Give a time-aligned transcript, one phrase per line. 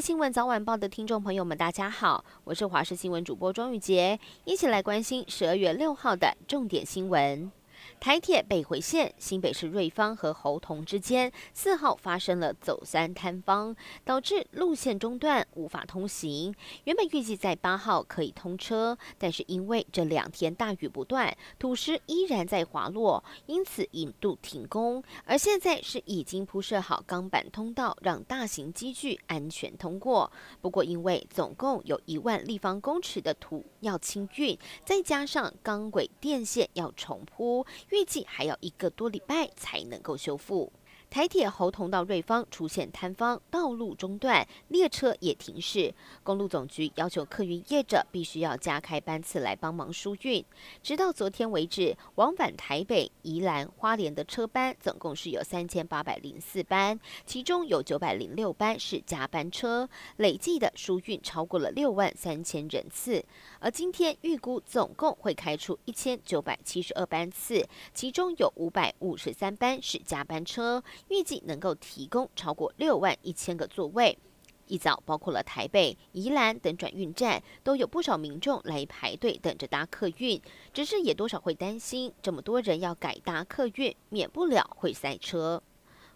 [0.00, 7.50] 新闻早晚报的听众朋友们，大家好，我是华视新闻主播庄玉杰，一起来关心十二月六号的重点新闻。
[8.00, 13.74] 台铁北回线新北市瑞芳和猴硐之间四号发生了走山坍方，
[14.04, 16.54] 导致路线中断，无法通行。
[16.84, 25.02] 原本预计在八号可以通车，但是因为这两天大雨不断，土石依然在滑落，因此引度停工。
[25.24, 30.30] 而现在是已经铺设好钢板通道，让大型机具安全通过。
[30.60, 37.66] 不过因为总共有一万立方公尺的土要清运，再加上钢轨电线要重铺。
[37.90, 40.72] 预计还要一个多礼拜才能够修复。
[41.10, 45.92] 台铁猴硐到瑞芳出现坍方，道路中断，列车也停驶。
[46.22, 50.44] 公路总局要求客运业者必须要加开班次来帮忙疏运。
[50.82, 63.24] 直到昨天为止，往返台北、宜兰、花莲的车班总共是有三千八百零四班，其中有九百零六班是加班车，累计的疏运超过了六万三千人次。
[63.60, 70.84] 而今天预估总共会开出一千九百七十二班次，其中有五百五十三班是加班车。
[71.08, 74.18] 预计能够提供超过六万一千个座位。
[74.66, 80.38] 一早，包括了台北、宜兰等转运站，都有不少民众来排队等着搭客运。
[80.74, 85.62] 只是也多少会担心，这么多人要改搭客运，免不了会塞车。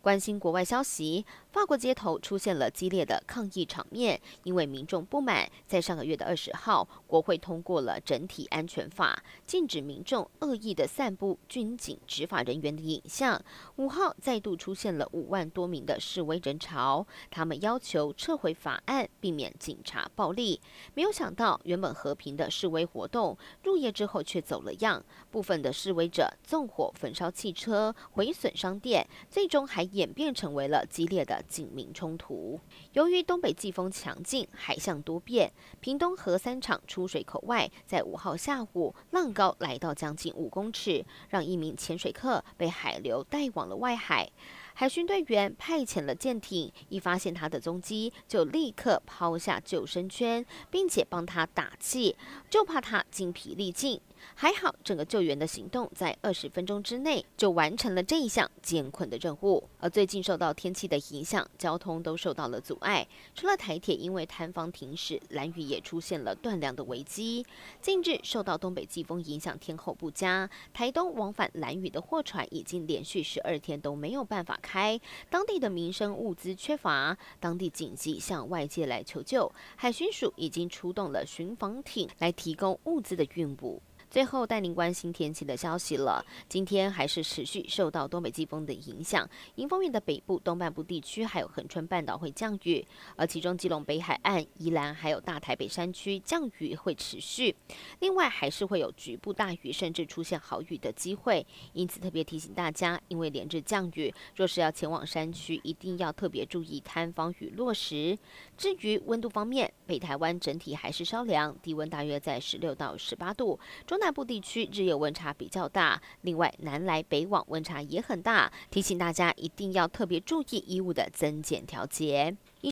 [0.00, 1.26] 关心国外消息，
[1.58, 13.42] 法国街头出现了激烈的抗议场面，因为民众不满，在上个月的二十号，国会通过了整体安全法，禁止民众恶意的散布军警执法人员的影像。
[13.74, 20.60] 五号再度出现了五万多名的示威人潮，他们要求撤回法案，避免警察暴力。
[20.94, 32.60] 没有想到，原本和平的示威活动入夜之后却走了样，部分的示威者纵火焚烧汽车，毁损商店，最终还演变成为了激烈的警民冲突。
[32.92, 44.30] 由于东北季风强劲，海象多变，屏东核三厂出水口外，在五号下午浪高来到将近五公尺，让一名潜水客被海流带往了外海。
[44.74, 52.14] 海巡队员派遣了舰艇，一发现他的踪迹，就立刻抛下救生圈，并且帮他打气，
[52.48, 54.00] 就怕他精疲力尽。
[54.34, 59.68] 还好，整个救援的行动在二十分钟之内就完成了这一项艰困的任务。
[59.80, 63.06] 而最近受到天气的影响，交通都受到了阻碍。
[63.34, 67.44] 除了台铁因为坍方停驶，兰屿也出现了断粮的危机。
[67.80, 79.50] 近日受到东北季风影响，天候不佳，台东往返兰屿的货船已经连续十二天都没有办法开，当地的民生物资缺乏，当地紧急向外界来求救。
[79.76, 83.82] 海巡署已经出动了巡防艇来提供物资的运补。
[84.10, 86.24] 最后带您关心天气的消息了。
[86.48, 92.86] 今天还是持续受到东北季风的影响，迎风面的北部、东半部地区还有恒春半岛会降雨，
[93.16, 97.54] 而其中基隆北海岸、宜兰还有大台北山区降雨会持续。
[98.00, 101.46] 另外还是会有局部大雨，甚至出现豪雨的机会。
[101.74, 108.18] 因此特别提醒大家，因为连日降雨，若是要前往山区，一定要特别注意摊方与落石。
[108.56, 113.58] 至于温度方面，北台湾整体还是稍凉，低温大约在十六到十八度。
[113.86, 122.36] 中南部地区日夜温差比较大，另外南来北往温差也很大，提醒大家一定要特别注意衣物的增减调节。
[122.62, 122.70] 以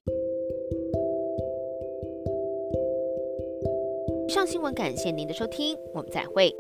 [4.29, 6.55] 上新闻感谢您的收听，我们再会。